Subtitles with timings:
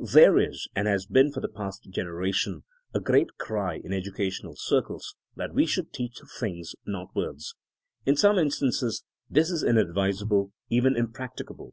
[0.00, 0.12] ^^...
[0.12, 5.16] There is, and has been for the past generation, a great cry in educational circles
[5.36, 7.54] that we should teach things, not words.
[8.04, 11.72] In some instances this is inadvisable, even impracticable.